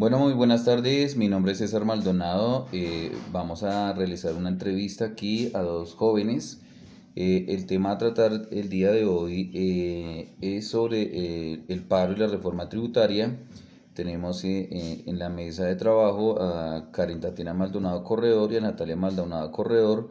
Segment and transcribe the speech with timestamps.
[0.00, 1.14] Bueno, muy buenas tardes.
[1.14, 2.68] Mi nombre es César Maldonado.
[2.72, 6.62] Eh, vamos a realizar una entrevista aquí a dos jóvenes.
[7.16, 12.16] Eh, el tema a tratar el día de hoy eh, es sobre el paro y
[12.16, 13.40] la reforma tributaria.
[13.92, 19.52] Tenemos en la mesa de trabajo a Karen Tatiana Maldonado Corredor y a Natalia Maldonado
[19.52, 20.08] Corredor,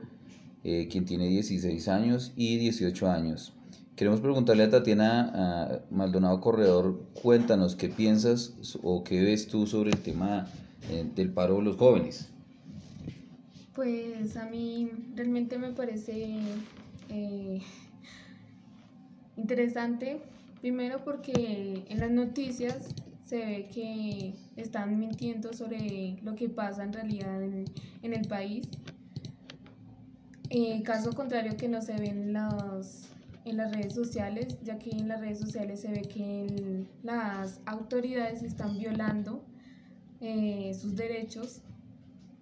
[0.61, 3.55] quien tiene 16 años y 18 años.
[3.99, 9.97] Queremos preguntarle a Tatiana Maldonado Corredor, cuéntanos qué piensas o qué ves tú sobre el
[9.97, 10.47] tema
[10.89, 12.29] eh, del paro de los jóvenes.
[13.75, 16.29] Pues a mí realmente me parece
[17.09, 17.59] eh,
[19.35, 20.21] interesante,
[20.61, 26.93] primero porque en las noticias se ve que están mintiendo sobre lo que pasa en
[26.93, 28.65] realidad en, el país.
[30.51, 33.09] Eh, caso contrario que no se ven los,
[33.45, 38.43] en las redes sociales, ya que en las redes sociales se ve que las autoridades
[38.43, 39.43] están violando
[40.21, 41.61] eh, sus derechos,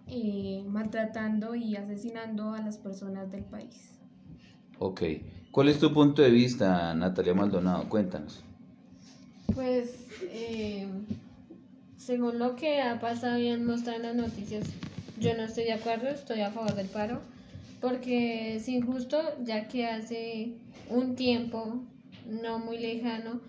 [0.08, 3.92] eh, maltratando y asesinando a las personas del país.
[4.80, 5.02] Ok.
[5.52, 7.88] ¿Cuál es tu punto de vista, Natalia Maldonado?
[7.90, 8.44] Cuéntanos.
[9.54, 10.88] Pues, eh,
[11.98, 14.66] según lo que ha pasado y han mostrado en las noticias,
[15.20, 17.22] yo no estoy de acuerdo, estoy a favor del paro,
[17.82, 20.54] porque es injusto, ya que hace
[20.90, 21.82] un tiempo
[22.26, 23.40] no muy lejano,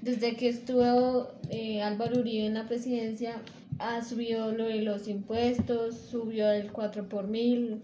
[0.00, 3.40] desde que estuvo eh, Álvaro Uribe en la presidencia,
[3.78, 7.80] ha subido lo de los impuestos, subió el 4 por mil,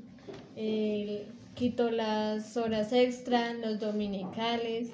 [1.54, 4.90] quitó las horas extra, los dominicales,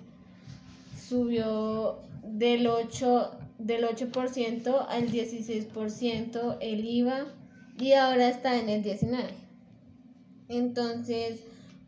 [1.09, 7.27] subió del 8, del 8% al 16% el IVA
[7.78, 9.44] y ahora está en el 19%.
[10.48, 11.41] Entonces,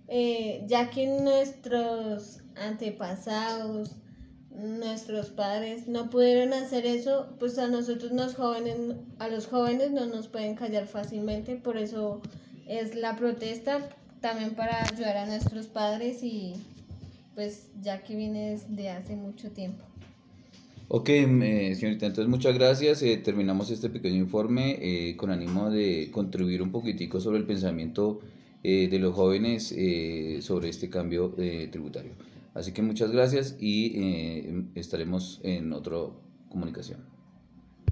[0.08, 3.90] eh, ya que nuestros antepasados,
[4.50, 8.76] nuestros padres no pudieron hacer eso, pues a nosotros los jóvenes,
[9.18, 12.22] a los jóvenes no nos pueden callar fácilmente, por eso
[12.66, 13.88] es la protesta
[14.20, 16.54] también para ayudar a nuestros padres y
[17.34, 19.84] pues ya que viene de hace mucho tiempo.
[20.88, 23.02] Ok, eh, señorita, entonces muchas gracias.
[23.02, 28.20] Eh, terminamos este pequeño informe eh, con ánimo de contribuir un poquitico sobre el pensamiento
[28.68, 32.14] eh, de los jóvenes eh, sobre este cambio eh, tributario.
[32.52, 33.94] Así que muchas gracias y
[34.74, 35.98] estaremos en otra
[36.48, 37.15] comunicación.